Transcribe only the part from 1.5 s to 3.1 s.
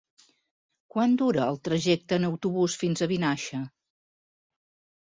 el trajecte en autobús fins